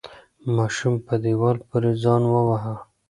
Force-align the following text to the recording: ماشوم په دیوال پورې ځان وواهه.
ماشوم 0.55 0.93
په 1.05 1.13
دیوال 1.23 1.57
پورې 1.69 1.91
ځان 2.03 2.21
وواهه. 2.27 2.75